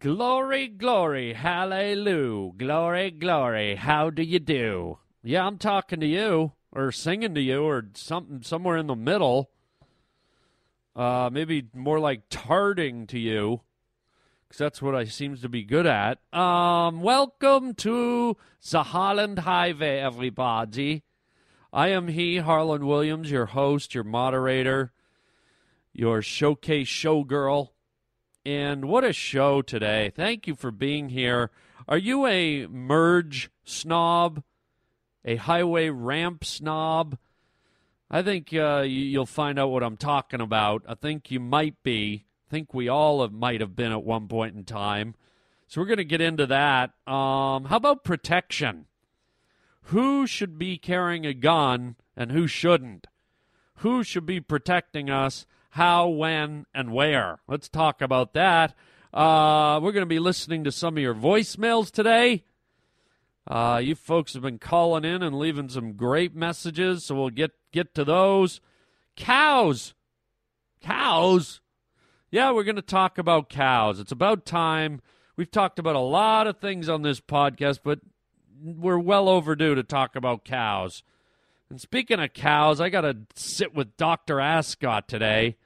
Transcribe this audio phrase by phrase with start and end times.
[0.00, 2.52] Glory, glory, hallelujah.
[2.56, 4.98] Glory, glory, how do you do?
[5.24, 9.50] Yeah, I'm talking to you, or singing to you, or something somewhere in the middle.
[10.94, 13.62] Uh, maybe more like tarding to you,
[14.46, 16.20] because that's what I seems to be good at.
[16.32, 18.36] Um, welcome to
[18.70, 21.02] the Harland Highway, everybody.
[21.72, 24.92] I am he, Harland Williams, your host, your moderator,
[25.92, 27.70] your showcase showgirl.
[28.48, 30.10] And what a show today.
[30.16, 31.50] Thank you for being here.
[31.86, 34.42] Are you a merge snob?
[35.22, 37.18] A highway ramp snob?
[38.10, 40.82] I think uh, you'll find out what I'm talking about.
[40.88, 42.24] I think you might be.
[42.48, 45.14] I think we all have, might have been at one point in time.
[45.66, 46.92] So we're going to get into that.
[47.06, 48.86] Um, how about protection?
[49.82, 53.08] Who should be carrying a gun and who shouldn't?
[53.80, 55.44] Who should be protecting us?
[55.78, 57.38] How, when, and where.
[57.46, 58.74] Let's talk about that.
[59.14, 62.42] Uh, we're going to be listening to some of your voicemails today.
[63.46, 67.52] Uh, you folks have been calling in and leaving some great messages, so we'll get
[67.70, 68.60] get to those.
[69.14, 69.94] Cows,
[70.82, 71.60] cows.
[72.32, 74.00] Yeah, we're going to talk about cows.
[74.00, 75.00] It's about time.
[75.36, 78.00] We've talked about a lot of things on this podcast, but
[78.60, 81.04] we're well overdue to talk about cows.
[81.70, 84.40] And speaking of cows, I got to sit with Dr.
[84.40, 85.56] Ascot today.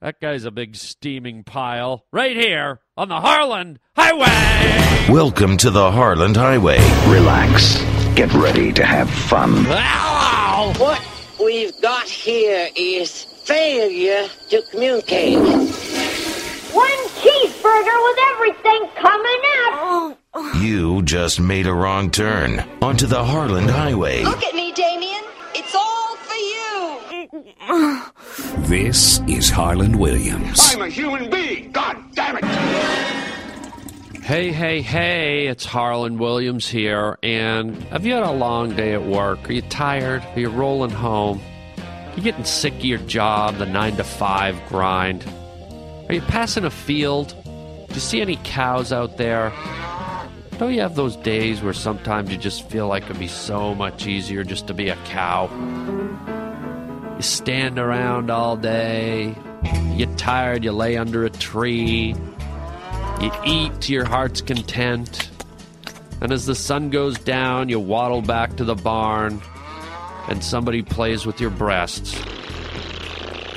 [0.00, 5.12] That guy's a big steaming pile right here on the Harland Highway.
[5.12, 6.78] Welcome to the Harland Highway.
[7.08, 7.78] Relax.
[8.14, 9.66] Get ready to have fun.
[9.66, 10.72] Ow!
[10.78, 11.02] What
[11.44, 15.38] we've got here is failure to communicate.
[15.38, 20.16] One cheeseburger with everything coming out.
[20.62, 24.22] You just made a wrong turn onto the Harland Highway.
[24.22, 25.24] Look at me, Damien.
[25.56, 27.27] It's all for you.
[28.66, 30.74] This is Harland Williams.
[30.74, 31.70] I'm a human being.
[31.72, 32.44] God damn it.
[34.24, 37.16] Hey, hey, hey, it's Harland Williams here.
[37.22, 39.48] And have you had a long day at work?
[39.48, 40.22] Are you tired?
[40.34, 41.40] Are you rolling home?
[41.78, 45.24] Are you getting sick of your job, the 9 to 5 grind?
[46.08, 47.34] Are you passing a field?
[47.44, 49.52] Do you see any cows out there?
[50.58, 54.06] Don't you have those days where sometimes you just feel like it'd be so much
[54.08, 55.46] easier just to be a cow?
[57.18, 59.34] You stand around all day,
[59.90, 62.14] you get tired, you lay under a tree,
[63.20, 65.28] you eat to your heart's content,
[66.20, 69.42] and as the sun goes down, you waddle back to the barn,
[70.28, 72.16] and somebody plays with your breasts.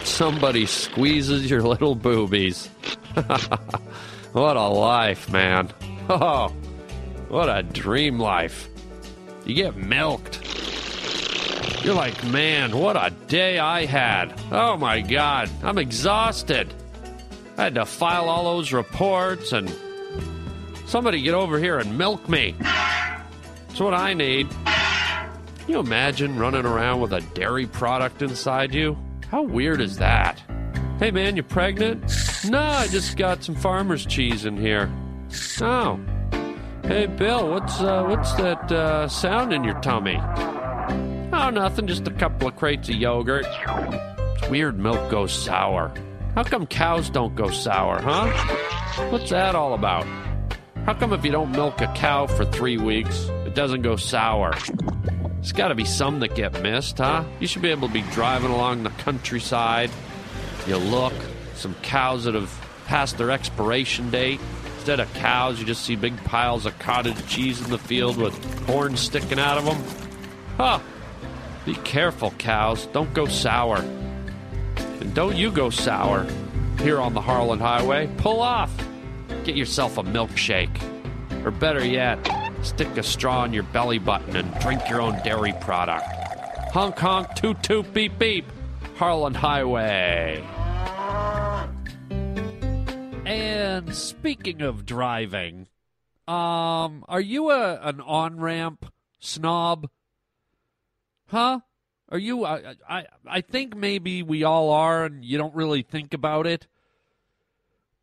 [0.06, 2.66] Somebody squeezes your little boobies.
[4.34, 5.70] what a life, man.
[6.10, 6.50] Oh,
[7.30, 8.68] what a dream life.
[9.46, 10.41] You get milked.
[11.84, 14.40] You're like, man, what a day I had.
[14.52, 16.72] Oh my God, I'm exhausted.
[17.58, 19.74] I had to file all those reports and
[20.86, 22.56] somebody get over here and milk me.
[22.60, 24.48] That's what I need.
[24.52, 28.96] Can you imagine running around with a dairy product inside you?
[29.30, 30.40] How weird is that?
[31.00, 32.04] Hey man, you pregnant?
[32.48, 34.92] No, I just got some farmer's cheese in here.
[35.62, 36.00] Oh.
[36.84, 40.20] Hey Bill, what's uh, what's that uh, sound in your tummy?
[41.42, 43.48] Oh, nothing, just a couple of crates of yogurt.
[43.48, 45.92] It's weird milk goes sour.
[46.36, 48.28] How come cows don't go sour, huh?
[49.10, 50.06] What's that all about?
[50.86, 54.54] How come if you don't milk a cow for three weeks, it doesn't go sour?
[55.34, 57.24] There's got to be some that get missed, huh?
[57.40, 59.90] You should be able to be driving along the countryside.
[60.68, 61.14] You look,
[61.56, 64.40] some cows that have passed their expiration date.
[64.76, 68.36] Instead of cows, you just see big piles of cottage cheese in the field with
[68.68, 69.84] horns sticking out of them.
[70.58, 70.80] Huh.
[71.66, 72.88] Be careful, cows.
[72.88, 73.78] Don't go sour.
[74.78, 76.26] And don't you go sour
[76.80, 78.10] here on the Harland Highway.
[78.18, 78.72] Pull off.
[79.44, 80.76] Get yourself a milkshake.
[81.46, 82.20] Or better yet,
[82.64, 86.06] stick a straw in your belly button and drink your own dairy product.
[86.72, 88.46] Honk honk, toot toot, beep beep.
[88.96, 90.44] Harland Highway.
[93.26, 95.68] And speaking of driving,
[96.28, 99.90] um, are you a an on ramp snob?
[101.32, 101.62] Huh?
[102.10, 102.46] Are you?
[102.46, 106.68] I, I I think maybe we all are, and you don't really think about it.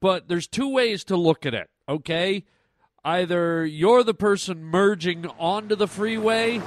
[0.00, 1.68] But there's two ways to look at it.
[1.86, 2.44] Okay,
[3.04, 6.62] either you're the person merging onto the freeway,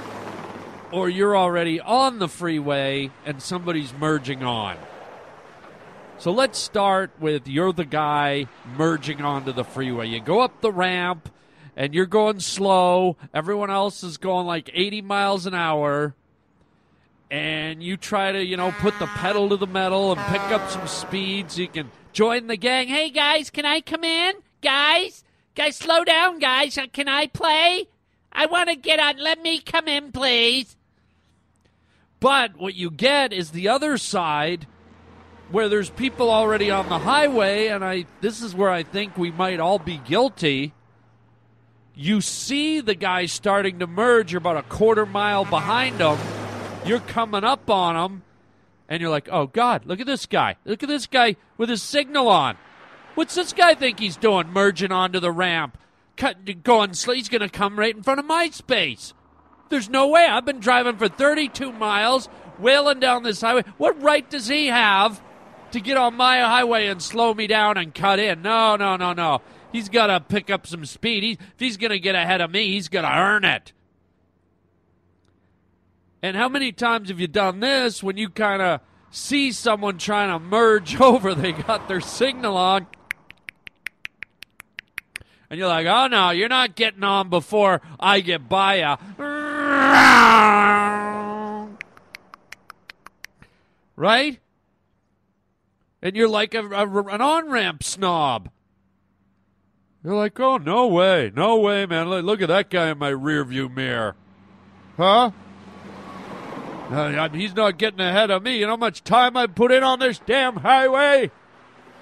[0.92, 4.76] or you're already on the freeway and somebody's merging on.
[6.18, 10.06] So let's start with you're the guy merging onto the freeway.
[10.06, 11.28] You go up the ramp
[11.74, 13.16] and you're going slow.
[13.34, 16.14] Everyone else is going like 80 miles an hour.
[17.32, 20.70] And you try to, you know, put the pedal to the metal and pick up
[20.70, 22.86] some speed so you can join the gang.
[22.86, 24.34] Hey guys, can I come in?
[24.60, 25.24] Guys,
[25.54, 26.78] Guys, slow down, guys.
[26.78, 27.86] Uh, Can I play?
[28.32, 29.18] I want to get on.
[29.18, 30.76] Let me come in, please.
[32.20, 34.66] But what you get is the other side
[35.50, 39.30] where there's people already on the highway, and I this is where I think we
[39.30, 40.72] might all be guilty.
[41.94, 46.16] You see the guy starting to merge, you're about a quarter mile behind him.
[46.84, 48.22] You're coming up on him,
[48.88, 50.56] and you're like, oh, God, look at this guy.
[50.64, 52.56] Look at this guy with his signal on.
[53.14, 55.78] What's this guy think he's doing, merging onto the ramp?
[56.16, 59.14] Cut, going, he's going to come right in front of my space.
[59.68, 60.26] There's no way.
[60.26, 63.64] I've been driving for 32 miles, wailing down this highway.
[63.78, 65.22] What right does he have
[65.70, 68.42] to get on my highway and slow me down and cut in?
[68.42, 69.40] No, no, no, no.
[69.70, 71.22] He's got to pick up some speed.
[71.22, 73.72] He, if he's going to get ahead of me, he's going to earn it.
[76.22, 78.80] And how many times have you done this when you kind of
[79.10, 81.34] see someone trying to merge over?
[81.34, 82.86] They got their signal on.
[85.50, 88.96] And you're like, oh no, you're not getting on before I get by ya.
[93.96, 94.40] Right?
[96.00, 98.50] And you're like a, a- an on ramp snob.
[100.02, 101.30] You're like, oh, no way.
[101.34, 102.08] No way, man.
[102.08, 104.16] Look, at that guy in my rear view mirror.
[104.96, 105.30] Huh?
[106.92, 108.58] Uh, he's not getting ahead of me.
[108.58, 111.30] You know how much time I put in on this damn highway?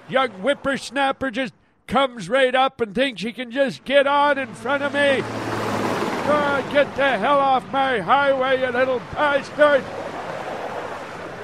[0.09, 1.53] Young whippersnapper just
[1.87, 5.23] comes right up and thinks he can just get on in front of me.
[5.23, 9.83] Oh, get the hell off my highway, you little bastard!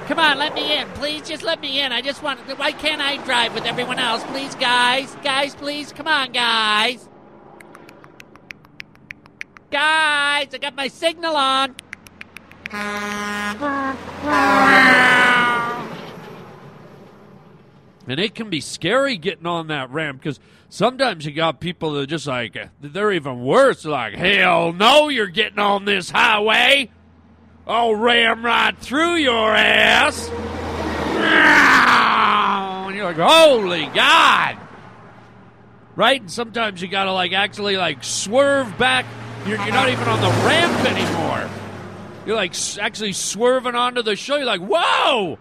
[0.06, 0.88] Come on, let me in.
[0.88, 1.92] Please, just let me in.
[1.92, 2.40] I just want.
[2.58, 4.24] Why can't I drive with everyone else?
[4.24, 5.14] Please, guys.
[5.22, 5.92] Guys, please.
[5.92, 7.06] Come on, guys.
[9.70, 11.76] Guys, I got my signal on.
[18.06, 22.00] And it can be scary getting on that ramp because sometimes you got people that
[22.00, 23.82] are just like, they're even worse.
[23.82, 26.90] They're like, hell no, you're getting on this highway.
[27.66, 30.30] I'll ram right through your ass.
[32.86, 34.56] And you're like, holy God.
[35.94, 36.20] Right?
[36.20, 39.04] And sometimes you got to like actually like swerve back.
[39.46, 41.50] You're, you're not even on the ramp anymore.
[42.28, 44.36] You're like actually swerving onto the show.
[44.36, 45.38] You're like, whoa!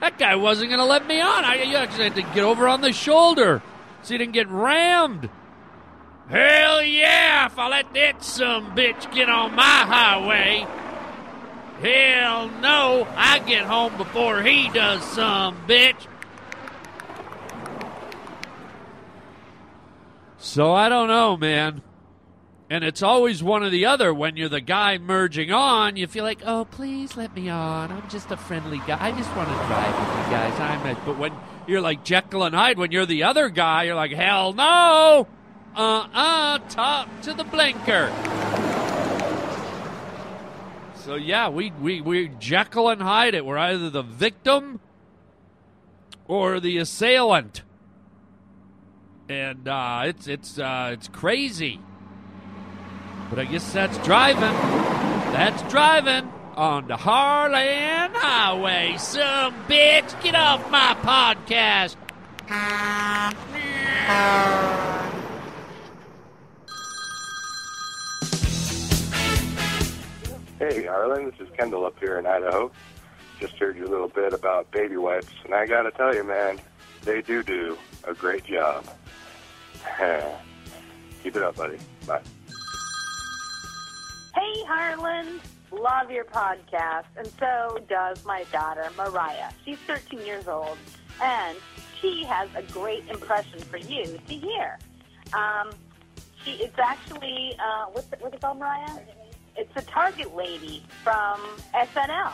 [0.00, 1.46] That guy wasn't going to let me on.
[1.46, 3.62] I, you actually had to get over on the shoulder
[4.02, 5.30] so you didn't get rammed.
[6.28, 10.66] Hell yeah, if I let that some bitch get on my highway.
[11.80, 16.06] Hell no, I get home before he does some bitch.
[20.36, 21.80] So I don't know, man.
[22.70, 24.14] And it's always one or the other.
[24.14, 27.90] When you're the guy merging on, you feel like, oh, please let me on.
[27.90, 28.96] I'm just a friendly guy.
[29.00, 30.60] I just want to drive with you guys.
[30.60, 31.32] I'm a, but when
[31.66, 35.26] you're like Jekyll and Hyde, when you're the other guy, you're like, hell no.
[35.74, 38.12] Uh-uh, talk to the blinker.
[40.94, 43.44] So yeah, we we we Jekyll and Hyde it.
[43.44, 44.78] We're either the victim
[46.28, 47.62] or the assailant.
[49.28, 51.80] And uh, it's it's uh, it's crazy.
[53.28, 54.40] But I guess that's driving.
[55.32, 58.96] That's driving on the Harland Highway.
[58.98, 61.96] Some bitch, get off my podcast.
[70.58, 72.70] Hey, Harland, this is Kendall up here in Idaho.
[73.40, 76.60] Just heard you a little bit about baby wipes, and I gotta tell you, man,
[77.02, 78.84] they do do a great job.
[81.22, 81.78] Keep it up, buddy.
[82.06, 82.20] Bye.
[84.66, 85.40] Harland.
[85.72, 89.50] Love your podcast, and so does my daughter, Mariah.
[89.64, 90.76] She's 13 years old,
[91.22, 91.56] and
[92.00, 94.78] she has a great impression for you to hear.
[95.32, 95.70] Um,
[96.44, 98.98] she, it's actually, uh, what's it, what's it called, Mariah?
[99.56, 101.40] It's a Target lady from
[101.74, 102.32] SNL.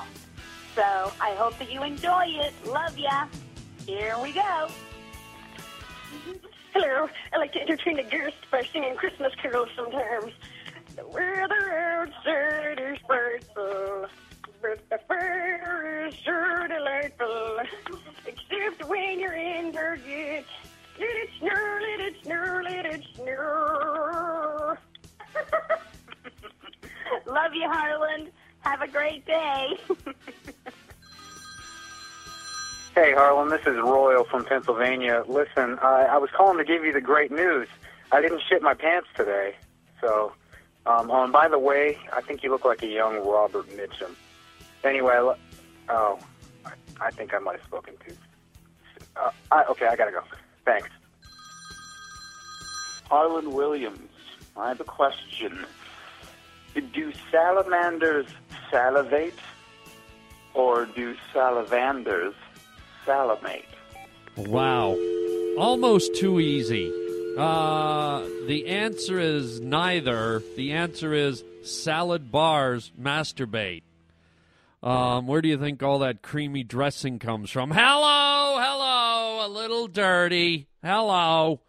[0.75, 2.53] So I hope that you enjoy it.
[2.67, 3.27] Love ya.
[3.87, 4.69] Here we go.
[6.75, 10.33] Hello, I like to entertain the guests by singing Christmas carols sometimes.
[10.97, 14.07] The weather outside is frightful,
[14.63, 17.59] but the fire is sure delightful.
[18.27, 20.47] Except when you're in Target.
[20.99, 24.77] Let it snow, let it snow, let it snow.
[27.33, 28.31] Love you, Harland.
[28.61, 29.79] Have a great day.
[32.97, 35.23] Hey, Harland, this is Royal from Pennsylvania.
[35.29, 37.69] Listen, I, I was calling to give you the great news.
[38.11, 39.55] I didn't shit my pants today.
[40.01, 40.33] So,
[40.87, 44.15] um, oh, and by the way, I think you look like a young Robert Mitchum.
[44.85, 45.35] Anyway, I
[45.89, 46.19] oh,
[46.65, 48.15] I, I think I might have spoken to.
[49.17, 50.23] Uh, I, okay, I gotta go.
[50.65, 50.89] Thanks.
[53.09, 54.11] Harland Williams.
[54.57, 55.67] I have a question.
[56.75, 58.27] Do salamanders
[58.71, 59.39] salivate
[60.55, 62.35] or do salavanders
[63.05, 63.65] salamate?
[64.37, 64.97] Wow.
[65.59, 67.06] Almost too easy.
[67.37, 70.43] Uh, the answer is neither.
[70.57, 73.83] The answer is salad bars masturbate.
[74.83, 77.71] Um, where do you think all that creamy dressing comes from?
[77.73, 80.69] Hello, hello, a little dirty.
[80.83, 81.61] Hello.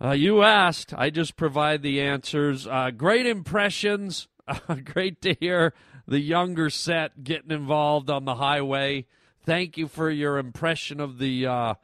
[0.00, 0.94] Uh, you asked.
[0.96, 2.66] I just provide the answers.
[2.66, 4.28] Uh, great impressions.
[4.84, 5.72] great to hear
[6.06, 9.06] the younger set getting involved on the highway.
[9.44, 11.74] Thank you for your impression of the uh,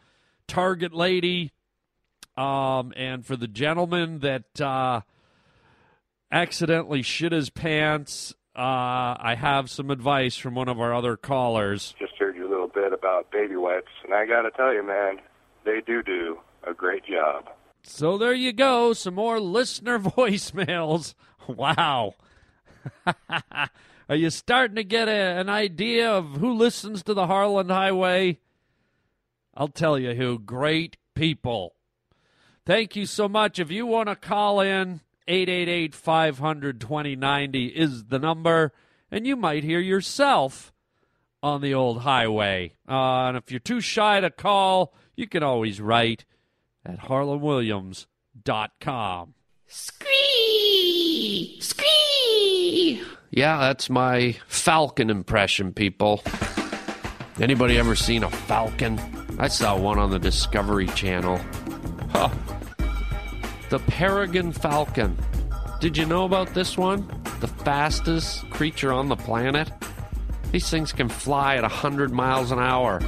[0.47, 1.52] target lady
[2.37, 5.01] um, and for the gentleman that uh,
[6.31, 8.35] accidentally shit his pants.
[8.55, 11.95] Uh, I have some advice from one of our other callers.
[11.99, 14.83] Just heard you a little bit about baby wipes, and I got to tell you,
[14.83, 15.21] man,
[15.65, 17.49] they do do a great job.
[17.83, 18.93] So there you go.
[18.93, 21.15] Some more listener voicemails.
[21.47, 22.15] Wow.
[24.09, 28.39] Are you starting to get a, an idea of who listens to the Harland Highway?
[29.55, 30.39] I'll tell you who.
[30.39, 31.75] Great people.
[32.64, 33.59] Thank you so much.
[33.59, 38.73] If you want to call in, 888 500 2090 is the number,
[39.11, 40.73] and you might hear yourself
[41.42, 42.73] on the old highway.
[42.88, 46.25] Uh, and if you're too shy to call, you can always write
[46.85, 49.35] at harlandwilliams.com.
[49.66, 51.59] Scree!
[51.61, 53.02] Scree!
[53.31, 56.23] Yeah, that's my falcon impression, people.
[57.40, 59.00] Anybody ever seen a falcon?
[59.38, 61.40] I saw one on the Discovery Channel.
[62.11, 62.28] Huh.
[63.73, 65.17] The peregrine falcon.
[65.81, 67.09] Did you know about this one?
[67.41, 69.73] The fastest creature on the planet?
[70.50, 73.00] These things can fly at 100 miles an hour.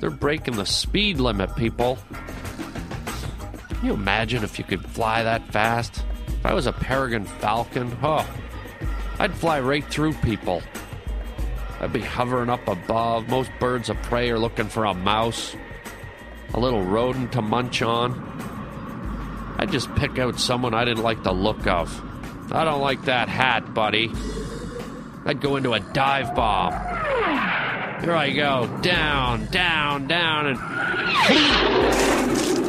[0.00, 1.96] They're breaking the speed limit, people.
[3.70, 6.04] Can you imagine if you could fly that fast?
[6.26, 8.28] If I was a peregrine falcon, oh,
[9.18, 10.62] I'd fly right through people.
[11.80, 13.30] I'd be hovering up above.
[13.30, 15.56] Most birds of prey are looking for a mouse,
[16.52, 18.31] a little rodent to munch on.
[19.58, 22.52] I'd just pick out someone I didn't like the look of.
[22.52, 24.10] I don't like that hat, buddy.
[25.24, 26.72] I'd go into a dive bomb.
[28.02, 28.66] Here I go.
[28.82, 30.58] Down, down, down, and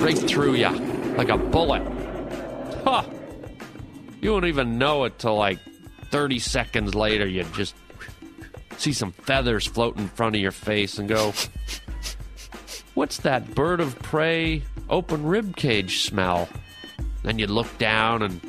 [0.02, 0.72] right through ya
[1.18, 1.82] like a bullet.
[2.84, 3.04] Huh.
[4.22, 5.60] You won't even know it till like
[6.12, 7.28] 30 seconds later.
[7.28, 7.76] You just
[8.78, 11.34] see some feathers float in front of your face and go,
[12.94, 16.48] What's that bird of prey open rib cage smell?
[17.24, 18.40] Then you'd look down and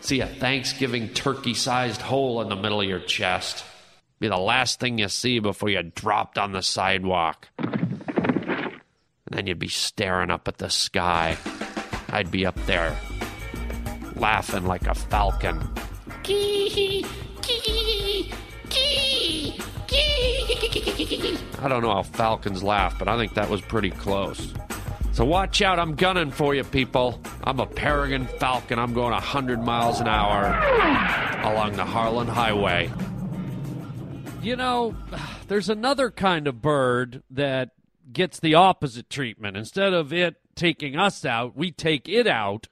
[0.00, 3.64] see a Thanksgiving turkey sized hole in the middle of your chest.
[4.18, 7.48] Be the last thing you see before you're dropped on the sidewalk.
[7.58, 8.80] And
[9.30, 11.36] then you'd be staring up at the sky.
[12.10, 12.96] I'd be up there
[14.16, 15.58] laughing like a falcon.
[21.62, 24.52] I don't know how falcons laugh, but I think that was pretty close.
[25.20, 27.20] So watch out, I'm gunning for you, people.
[27.44, 28.78] I'm a peregrine falcon.
[28.78, 30.46] I'm going 100 miles an hour
[31.44, 32.90] along the Harland Highway.
[34.40, 34.96] You know,
[35.48, 37.72] there's another kind of bird that
[38.10, 39.58] gets the opposite treatment.
[39.58, 42.68] Instead of it taking us out, we take it out.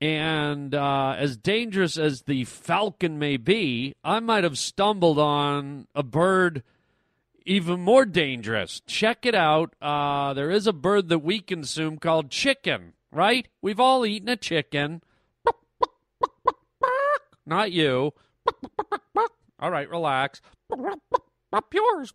[0.00, 6.02] And uh, as dangerous as the falcon may be, I might have stumbled on a
[6.02, 6.64] bird
[7.46, 8.82] even more dangerous.
[8.86, 9.74] Check it out.
[9.80, 13.48] Uh, there is a bird that we consume called chicken, right?
[13.62, 15.02] We've all eaten a chicken.
[17.46, 18.12] Not you.
[19.60, 20.42] All right, relax.
[21.52, 22.12] Up yours.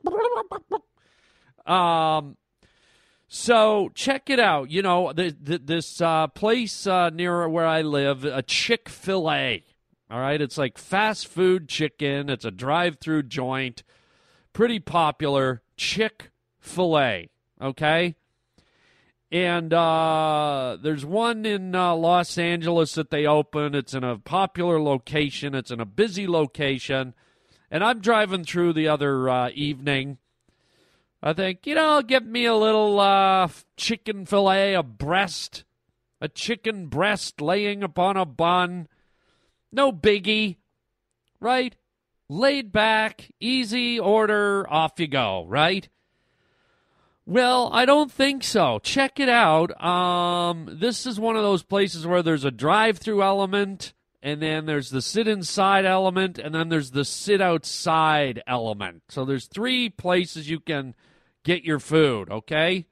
[1.65, 2.37] Um,
[3.27, 4.69] so check it out.
[4.69, 9.31] You know, the, the, this uh, place uh, near where I live, a Chick fil
[9.31, 9.63] A.
[10.09, 13.83] All right, it's like fast food chicken, it's a drive through joint.
[14.53, 15.61] Pretty popular.
[15.77, 17.29] Chick fil A.
[17.61, 18.15] Okay.
[19.31, 23.75] And uh, there's one in uh, Los Angeles that they open.
[23.75, 27.13] It's in a popular location, it's in a busy location.
[27.69, 30.17] And I'm driving through the other uh, evening
[31.23, 35.65] I think, you know, give me a little uh, chicken fillet, a breast,
[36.19, 38.87] a chicken breast laying upon a bun.
[39.71, 40.57] No biggie,
[41.39, 41.75] right?
[42.31, 45.89] Laid back, easy order, off you go, right?
[47.25, 48.79] Well, I don't think so.
[48.79, 49.83] Check it out.
[49.83, 54.91] Um, this is one of those places where there's a drive-through element, and then there's
[54.91, 59.03] the sit inside element, and then there's the sit outside element.
[59.09, 60.95] So there's three places you can
[61.43, 62.85] get your food, okay?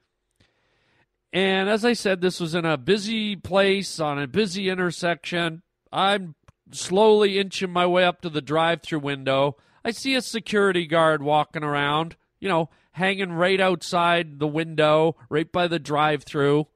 [1.32, 5.62] And as I said, this was in a busy place on a busy intersection.
[5.94, 6.36] I'm
[6.72, 9.58] slowly inching my way up to the drive through window.
[9.84, 15.52] I see a security guard walking around, you know, hanging right outside the window, right
[15.52, 16.68] by the drive through.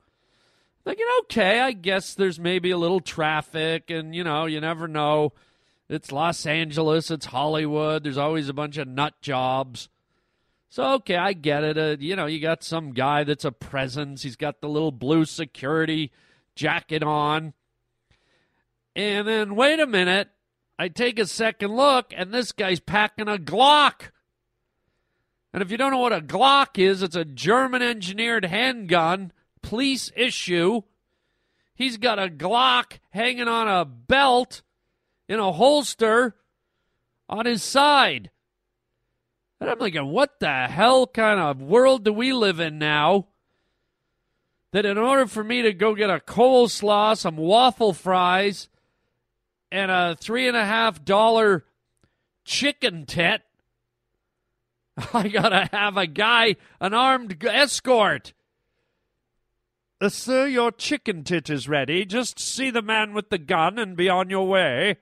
[0.84, 5.34] Thinking, okay, I guess there's maybe a little traffic, and, you know, you never know.
[5.90, 9.90] It's Los Angeles, it's Hollywood, there's always a bunch of nut jobs.
[10.70, 11.78] So, okay, I get it.
[11.78, 14.24] Uh, you know, you got some guy that's a presence.
[14.24, 16.12] He's got the little blue security
[16.56, 17.54] jacket on.
[18.96, 20.30] And then, wait a minute.
[20.78, 24.10] I take a second look, and this guy's packing a Glock.
[25.54, 29.32] And if you don't know what a Glock is, it's a German engineered handgun,
[29.62, 30.82] police issue.
[31.76, 34.62] He's got a Glock hanging on a belt
[35.28, 36.36] in a holster
[37.30, 38.32] on his side.
[39.60, 43.28] And I'm thinking, what the hell kind of world do we live in now?
[44.72, 48.68] That in order for me to go get a coleslaw, some waffle fries,
[49.74, 51.66] and a three and a half dollar
[52.46, 53.42] chicken tit,
[55.14, 58.34] I gotta have a guy, an armed escort.
[60.00, 62.06] Uh, sir, your chicken tit is ready.
[62.06, 64.98] Just see the man with the gun and be on your way.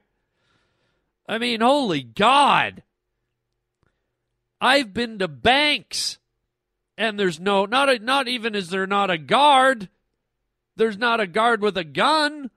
[1.27, 2.83] I mean, holy God.
[4.61, 6.17] I've been to banks
[6.97, 9.89] and there's no not a, not even is there not a guard.
[10.77, 12.51] There's not a guard with a gun.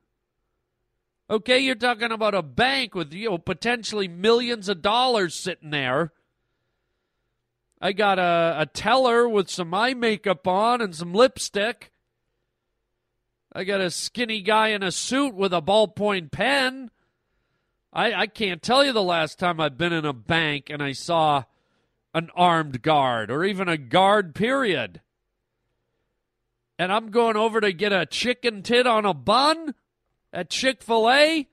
[1.29, 6.13] Okay, you're talking about a bank with you know potentially millions of dollars sitting there.
[7.81, 11.91] I got a, a teller with some eye makeup on and some lipstick.
[13.53, 16.91] I got a skinny guy in a suit with a ballpoint pen.
[17.93, 20.93] I, I can't tell you the last time I've been in a bank and I
[20.93, 21.45] saw
[22.13, 25.01] an armed guard or even a guard, period.
[26.79, 29.75] And I'm going over to get a chicken tit on a bun
[30.35, 31.49] at Chick fil A.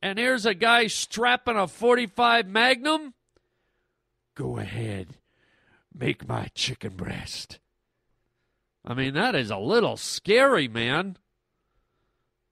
[0.00, 3.14] And here's a guy strapping a 45 Magnum.
[4.34, 5.18] Go ahead,
[5.96, 7.58] make my chicken breast.
[8.84, 11.16] I mean, that is a little scary, man.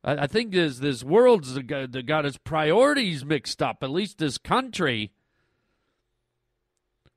[0.05, 3.83] I, I think this this world's got, got its priorities mixed up.
[3.83, 5.13] At least this country.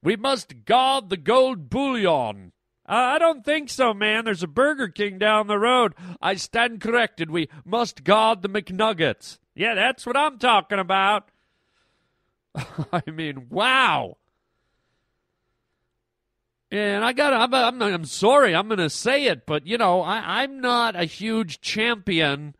[0.01, 2.51] We must guard the gold bullion.
[2.85, 4.25] I don't think so, man.
[4.25, 5.93] There's a Burger King down the road.
[6.21, 7.31] I stand corrected.
[7.31, 9.37] We must guard the McNuggets.
[9.55, 11.29] Yeah, that's what I'm talking about.
[12.55, 14.17] I mean, wow.
[16.71, 20.01] And I got, I'm, I'm, I'm sorry, I'm going to say it, but you know,
[20.01, 22.55] I, I'm not a huge champion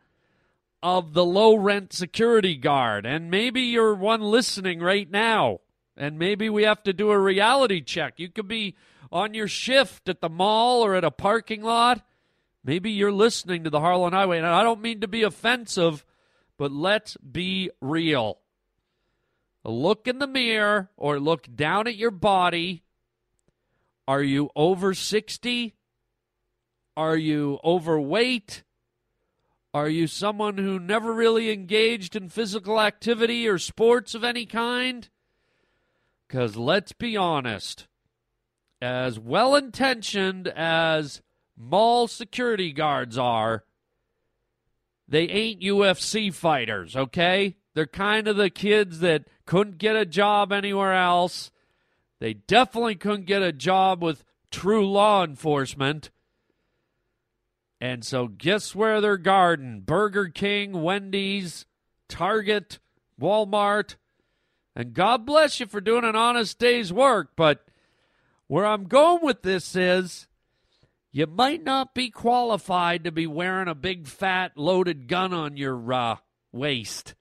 [0.84, 3.06] of the low rent security guard.
[3.06, 5.60] And maybe you're one listening right now.
[5.96, 8.14] And maybe we have to do a reality check.
[8.18, 8.76] You could be
[9.14, 12.04] on your shift at the mall or at a parking lot.
[12.64, 14.38] Maybe you're listening to the Harland Highway.
[14.38, 16.04] And I don't mean to be offensive,
[16.58, 18.38] but let's be real.
[19.62, 22.82] Look in the mirror or look down at your body.
[24.08, 25.74] Are you over 60?
[26.96, 28.64] Are you overweight?
[29.72, 35.08] Are you someone who never really engaged in physical activity or sports of any kind?
[36.28, 37.86] Because let's be honest,
[38.84, 41.22] as well intentioned as
[41.56, 43.64] mall security guards are,
[45.08, 47.56] they ain't UFC fighters, okay?
[47.74, 51.50] They're kind of the kids that couldn't get a job anywhere else.
[52.20, 56.10] They definitely couldn't get a job with true law enforcement.
[57.80, 59.80] And so, guess where they're guarding?
[59.80, 61.66] Burger King, Wendy's,
[62.08, 62.78] Target,
[63.20, 63.96] Walmart,
[64.76, 67.32] and God bless you for doing an honest day's work.
[67.36, 67.66] But
[68.54, 70.28] where I'm going with this is
[71.10, 75.92] you might not be qualified to be wearing a big, fat, loaded gun on your
[75.92, 76.16] uh,
[76.52, 77.16] waist.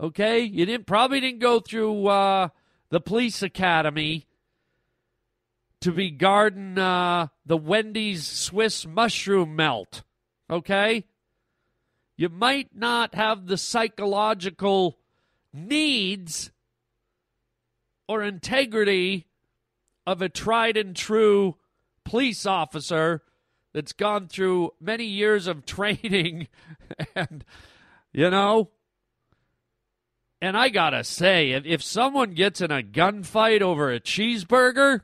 [0.00, 0.40] Okay?
[0.40, 2.48] You didn't probably didn't go through uh,
[2.90, 4.26] the police academy
[5.82, 10.02] to be guarding uh, the Wendy's Swiss mushroom melt.
[10.50, 11.04] Okay?
[12.16, 14.98] You might not have the psychological
[15.52, 16.50] needs
[18.08, 19.28] or integrity
[20.06, 21.56] of a tried and true
[22.04, 23.22] police officer
[23.72, 26.48] that's gone through many years of training
[27.14, 27.44] and
[28.12, 28.70] you know
[30.40, 35.00] and i gotta say if, if someone gets in a gunfight over a cheeseburger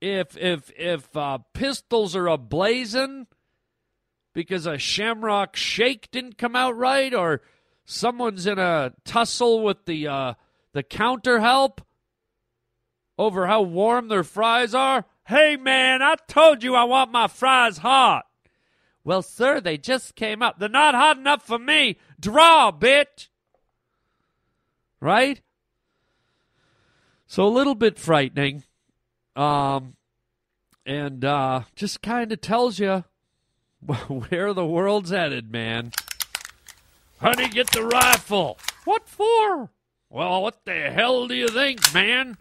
[0.00, 3.26] if if if uh, pistols are ablazing
[4.32, 7.42] because a shamrock shake didn't come out right or
[7.84, 10.34] someone's in a tussle with the uh,
[10.72, 11.82] the counter help
[13.20, 17.78] over how warm their fries are, Hey, man, I told you I want my fries
[17.78, 18.24] hot.
[19.04, 20.58] Well, sir, they just came up.
[20.58, 21.98] They're not hot enough for me.
[22.18, 23.28] Draw, bitch.
[25.00, 25.40] Right?
[27.26, 28.64] So a little bit frightening.
[29.36, 29.96] Um,
[30.84, 33.04] and uh, just kind of tells you
[34.08, 35.92] where the world's headed, man.
[37.20, 38.58] Honey, get the rifle.
[38.84, 39.70] What for?
[40.08, 42.38] Well, what the hell do you think, man?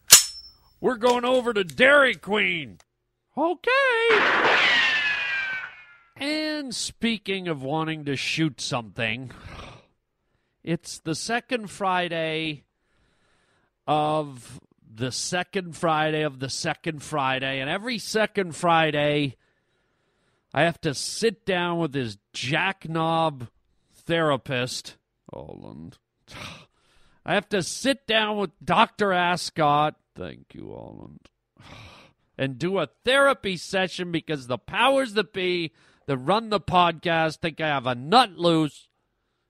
[0.81, 2.79] We're going over to Dairy Queen.
[3.37, 4.19] Okay.
[6.15, 9.31] And speaking of wanting to shoot something,
[10.63, 12.63] it's the second Friday
[13.87, 14.61] of
[14.93, 19.35] the second Friday of the second Friday, and every second Friday,
[20.53, 23.49] I have to sit down with this jackknob
[23.93, 24.97] therapist,
[25.33, 25.97] Holland.
[27.25, 29.13] I have to sit down with Dr.
[29.13, 31.29] Ascot, thank you, Holland,
[32.37, 35.71] and do a therapy session because the powers that be
[36.07, 38.89] that run the podcast think I have a nut loose,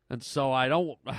[0.09, 0.97] and so I don't.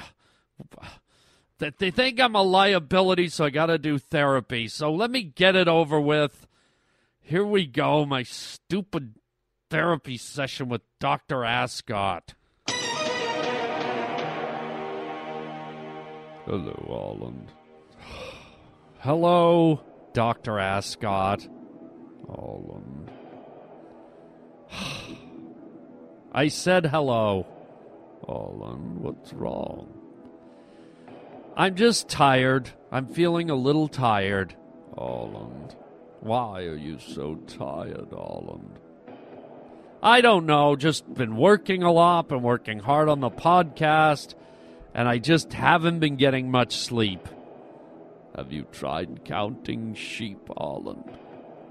[1.58, 4.66] That they think I'm a liability, so I got to do therapy.
[4.66, 6.46] So let me get it over with.
[7.20, 9.16] Here we go, my stupid
[9.68, 11.44] therapy session with Dr.
[11.44, 12.32] Ascot.
[16.46, 17.52] Hello, Holland.
[19.02, 19.80] Hello,
[20.12, 20.58] Dr.
[20.58, 21.48] Ascot.
[22.28, 23.10] Holland.
[26.32, 27.46] I said hello.
[28.28, 29.88] Holland, what's wrong?
[31.56, 32.72] I'm just tired.
[32.92, 34.54] I'm feeling a little tired.
[34.94, 35.74] Holland.
[36.20, 38.78] Why are you so tired, Holland?
[40.02, 40.76] I don't know.
[40.76, 44.34] Just been working a lot, been working hard on the podcast,
[44.92, 47.26] and I just haven't been getting much sleep.
[48.36, 51.04] Have you tried counting sheep, Holland?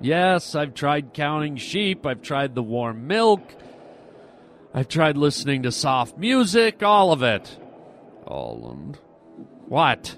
[0.01, 2.05] Yes, I've tried counting sheep.
[2.05, 3.41] I've tried the warm milk.
[4.73, 7.57] I've tried listening to soft music, all of it.
[8.27, 8.99] Holland.
[9.67, 10.17] What?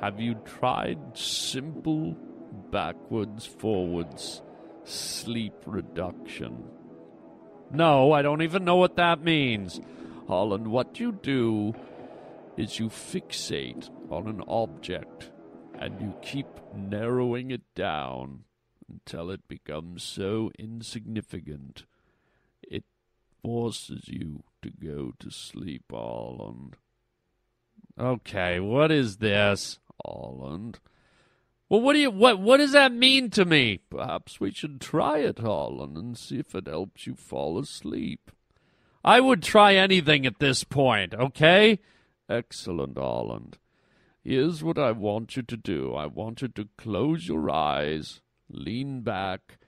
[0.00, 2.16] Have you tried simple
[2.70, 4.42] backwards forwards
[4.84, 6.64] sleep reduction?
[7.70, 9.80] No, I don't even know what that means.
[10.28, 11.74] Holland, what you do
[12.56, 15.30] is you fixate on an object
[15.78, 18.44] and you keep narrowing it down
[18.88, 21.84] until it becomes so insignificant
[22.62, 22.84] it
[23.42, 26.76] forces you to go to sleep, Holland.
[27.98, 30.80] Okay, what is this, Holland?
[31.68, 33.80] Well, what do you what what does that mean to me?
[33.90, 38.30] Perhaps we should try it, Holland, and see if it helps you fall asleep.
[39.04, 41.80] I would try anything at this point, okay?
[42.28, 43.58] Excellent, Holland.
[44.28, 45.94] Here's what I want you to do.
[45.94, 49.58] I want you to close your eyes, lean back,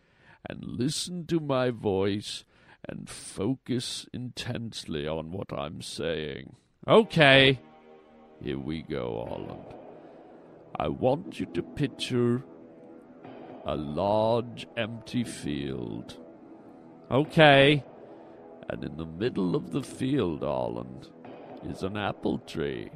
[0.48, 2.44] and listen to my voice
[2.88, 6.56] and focus intensely on what I'm saying.
[6.88, 7.60] Okay.
[8.42, 9.74] Here we go, Holland.
[10.74, 12.42] I want you to picture
[13.64, 16.18] a large empty field.
[17.12, 17.84] Okay.
[18.68, 21.10] And in the middle of the field, Holland,
[21.64, 22.90] is an apple tree.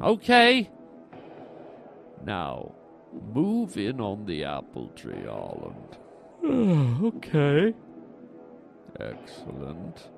[0.00, 0.68] Okay.
[2.24, 2.72] Now,
[3.34, 5.96] move in on the apple tree, Holland.
[7.14, 7.74] okay.
[9.00, 10.08] Excellent.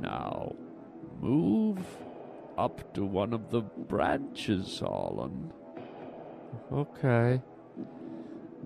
[0.00, 0.54] Now,
[1.20, 1.78] move
[2.58, 5.52] up to one of the branches, Holland.
[6.72, 7.40] Okay.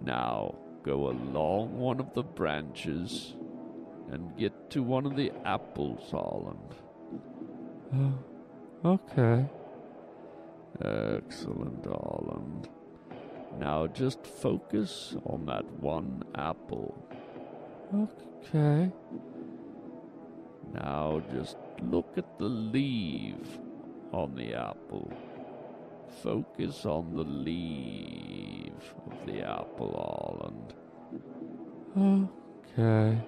[0.02, 3.34] Now, go along one of the branches
[4.10, 6.74] and get to one of the apples, Holland.
[7.94, 9.46] Uh, okay.
[10.80, 12.68] Excellent, Holland.
[13.58, 16.94] Now just focus on that one apple.
[17.94, 18.90] Okay.
[20.72, 23.58] Now just look at the leaf
[24.12, 25.12] on the apple.
[26.22, 30.74] Focus on the leaf of the apple, Holland.
[32.76, 33.18] Okay.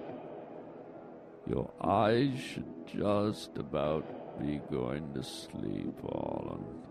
[1.49, 4.05] Your eyes should just about
[4.39, 6.83] be going to sleep, Holland.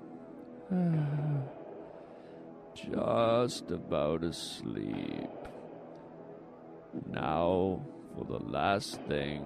[2.75, 5.31] just about asleep.
[7.09, 9.45] Now, for the last thing,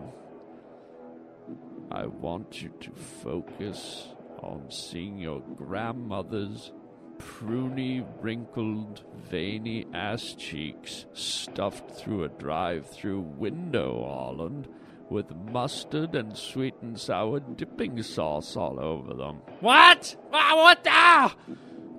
[1.93, 4.09] I want you to focus
[4.43, 6.73] on seeing your grandmother's
[7.19, 14.69] pruny, wrinkled, veiny ass cheeks stuffed through a drive through window, Holland,
[15.11, 19.37] with mustard and sweet and sour dipping sauce all over them.
[19.61, 20.17] What?
[20.31, 20.91] What the?
[20.93, 21.33] Oh,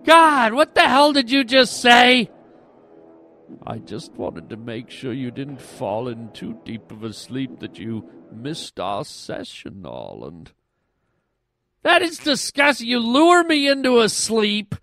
[0.04, 2.30] God, what the hell did you just say?
[3.68, 7.60] I just wanted to make sure you didn't fall in too deep of a sleep
[7.60, 10.54] that you missed our session, Holland.
[11.84, 12.88] That is disgusting.
[12.88, 14.76] You lure me into a sleep.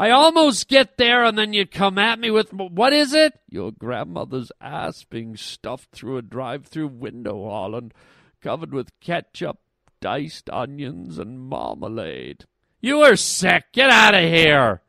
[0.00, 3.38] I almost get there, and then you come at me with what is it?
[3.50, 7.92] Your grandmother's ass being stuffed through a drive-through window, Holland,
[8.40, 9.58] covered with ketchup,
[10.00, 12.46] diced onions, and marmalade.
[12.80, 13.64] You are sick.
[13.72, 14.80] Get out of here,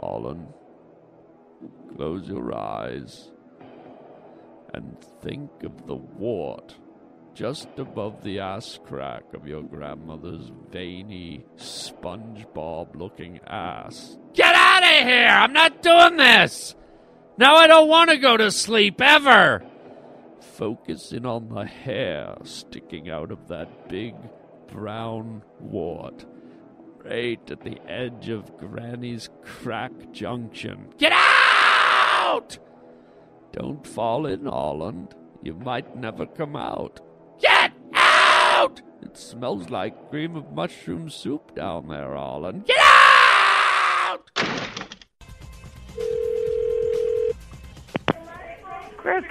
[0.00, 0.48] Holland.
[1.94, 3.30] Close your eyes
[4.74, 6.74] and think of the wart
[7.38, 14.18] just above the ass crack of your grandmother's veiny, SpongeBob looking ass.
[14.34, 15.28] Get out of here!
[15.28, 16.74] I'm not doing this!
[17.36, 19.64] Now I don't want to go to sleep ever!
[20.40, 24.16] Focusing on the hair sticking out of that big
[24.66, 26.26] brown wart
[27.04, 30.88] right at the edge of Granny's crack junction.
[30.98, 32.58] Get out!
[33.52, 35.14] Don't fall in, Holland.
[35.44, 37.00] You might never come out.
[39.08, 39.16] Get out!
[39.16, 42.66] It smells like cream of mushroom soup down there, Holland.
[42.66, 44.30] Get out!
[48.96, 49.24] Chris,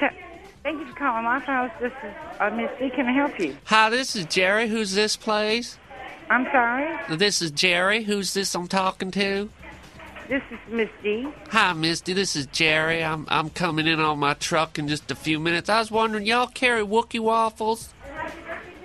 [0.63, 1.71] thank you for calling my house.
[1.79, 2.89] This is uh, Misty.
[2.89, 3.55] Can I help you?
[3.65, 4.67] Hi, this is Jerry.
[4.67, 5.77] Who's this, please?
[6.29, 7.17] I'm sorry.
[7.17, 8.03] This is Jerry.
[8.03, 9.49] Who's this I'm talking to?
[10.27, 11.25] This is Miss D.
[11.51, 12.11] Hi, Misty.
[12.13, 13.01] This is Jerry.
[13.01, 15.69] I'm I'm coming in on my truck in just a few minutes.
[15.69, 17.93] I was wondering, y'all carry Wookie waffles?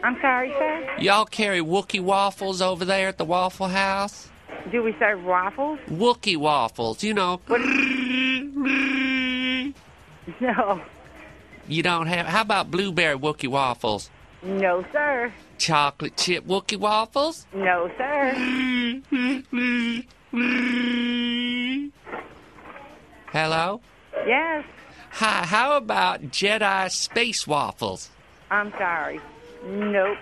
[0.02, 0.96] I'm sorry, sir.
[0.98, 4.28] Y'all carry Wookie waffles over there at the Waffle House?
[4.70, 5.78] Do we serve waffles?
[5.88, 7.40] Wookie waffles, you know.
[10.40, 10.80] No.
[11.66, 12.26] You don't have.
[12.26, 14.08] How about blueberry Wookie waffles?
[14.42, 15.32] No, sir.
[15.58, 17.46] Chocolate chip Wookie waffles?
[17.52, 18.32] No, sir.
[23.32, 23.80] Hello?
[24.26, 24.64] Yes.
[25.12, 28.10] Hi, how about Jedi space waffles?
[28.50, 29.20] I'm sorry.
[29.64, 30.18] Nope.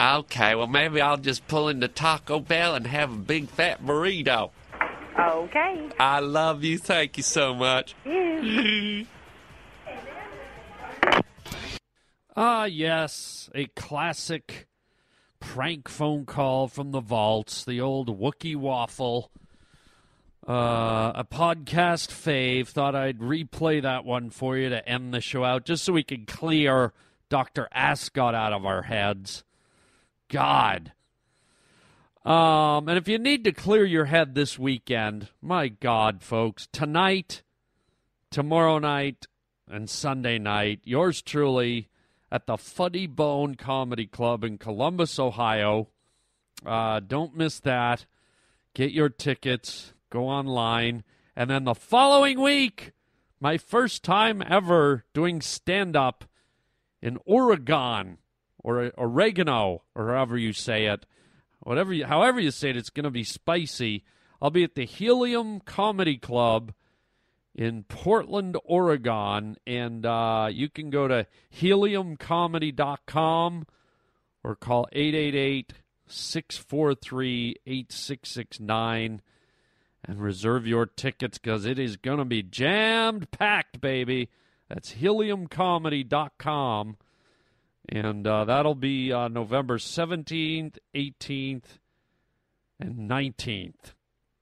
[0.00, 4.50] Okay, well, maybe I'll just pull into Taco Bell and have a big fat burrito.
[5.18, 5.88] Okay.
[5.98, 6.78] I love you.
[6.78, 7.94] Thank you so much.
[12.38, 14.66] Ah, yes, a classic
[15.40, 19.30] prank phone call from the vaults, the old Wookie Waffle.
[20.46, 22.68] Uh, a podcast fave.
[22.68, 26.02] Thought I'd replay that one for you to end the show out, just so we
[26.02, 26.92] could clear
[27.28, 27.68] Dr.
[27.72, 29.44] Ascot out of our heads.
[30.28, 30.92] God.
[32.24, 37.42] Um, and if you need to clear your head this weekend, my God, folks, tonight,
[38.30, 39.26] tomorrow night,
[39.68, 41.88] and Sunday night, yours truly
[42.30, 45.88] at the Funny Bone Comedy Club in Columbus, Ohio.
[46.64, 48.06] Uh, don't miss that.
[48.74, 51.04] Get your tickets, go online.
[51.36, 52.92] And then the following week,
[53.40, 56.24] my first time ever doing stand up
[57.02, 58.18] in Oregon
[58.62, 61.06] or oregano or however you say it.
[61.60, 64.04] Whatever you, however you say it, it's going to be spicy.
[64.40, 66.72] I'll be at the Helium Comedy Club
[67.54, 71.26] in Portland, Oregon, and uh, you can go to
[71.58, 73.66] heliumcomedy.com
[74.44, 75.72] or call 888
[76.06, 79.22] 643 8669
[80.04, 84.28] and reserve your tickets because it is going to be jammed packed, baby.
[84.68, 86.96] That's heliumcomedy.com.
[87.88, 91.78] And uh, that'll be uh, November 17th, 18th,
[92.80, 93.94] and 19th.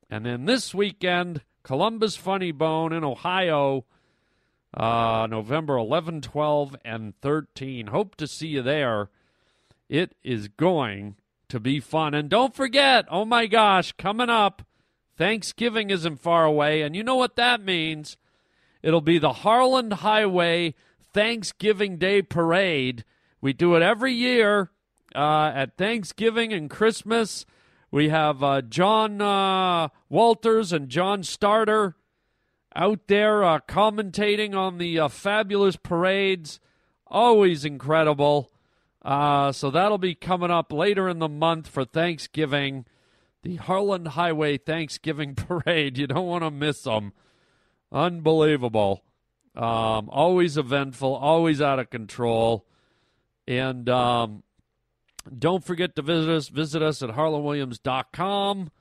[0.08, 3.84] And then this weekend, Columbus Funny Bone in Ohio,
[4.72, 7.88] uh, November 11, 12, and 13.
[7.88, 9.10] Hope to see you there.
[9.88, 11.16] It is going
[11.48, 12.14] to be fun.
[12.14, 14.62] And don't forget, oh my gosh, coming up,
[15.16, 16.82] Thanksgiving isn't far away.
[16.82, 18.16] And you know what that means?
[18.84, 20.74] It'll be the Harland Highway
[21.14, 23.02] Thanksgiving Day Parade.
[23.40, 24.72] We do it every year
[25.14, 27.46] uh, at Thanksgiving and Christmas.
[27.90, 31.96] We have uh, John uh, Walters and John Starter
[32.76, 36.60] out there uh, commentating on the uh, fabulous parades.
[37.06, 38.50] Always incredible.
[39.00, 42.84] Uh, so that'll be coming up later in the month for Thanksgiving.
[43.44, 45.96] The Harland Highway Thanksgiving Parade.
[45.96, 47.14] You don't want to miss them.
[47.94, 49.04] Unbelievable.
[49.54, 52.66] Um, always eventful, always out of control.
[53.46, 54.42] And um,
[55.38, 56.48] don't forget to visit us.
[56.48, 58.72] Visit us at harlandwilliams.com.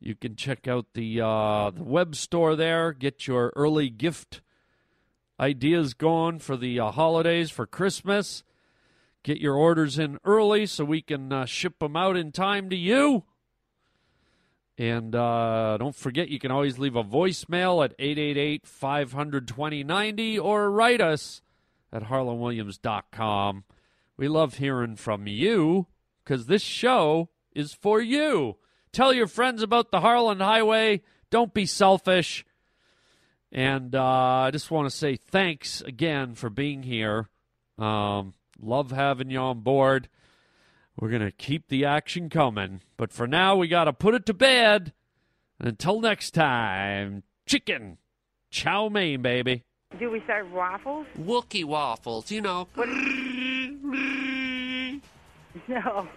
[0.00, 2.92] You can check out the uh, the web store there.
[2.92, 4.40] Get your early gift
[5.38, 8.42] ideas going for the uh, holidays for Christmas.
[9.22, 12.76] Get your orders in early so we can uh, ship them out in time to
[12.76, 13.24] you.
[14.76, 20.70] And uh, don't forget, you can always leave a voicemail at 888 500 2090 or
[20.70, 21.42] write us
[21.92, 23.64] at harlandwilliams.com.
[24.16, 25.86] We love hearing from you
[26.24, 28.56] because this show is for you.
[28.92, 31.02] Tell your friends about the Harland Highway.
[31.30, 32.44] Don't be selfish.
[33.52, 37.28] And uh, I just want to say thanks again for being here.
[37.78, 40.08] Um, love having you on board.
[40.98, 42.80] We're going to keep the action coming.
[42.96, 44.92] But for now, we got to put it to bed.
[45.58, 47.98] Until next time, chicken.
[48.50, 49.64] Chow mein, baby.
[49.98, 51.06] Do we serve waffles?
[51.18, 52.68] Wookie waffles, you know.
[55.68, 56.08] No.